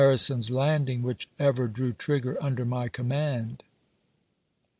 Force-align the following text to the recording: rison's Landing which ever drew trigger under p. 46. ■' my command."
rison's 0.03 0.49
Landing 0.49 1.03
which 1.03 1.29
ever 1.37 1.67
drew 1.67 1.93
trigger 1.93 2.35
under 2.41 2.65
p. 2.65 2.67
46. 2.67 2.67
■' 2.67 2.67
my 2.71 2.89
command." 2.89 3.63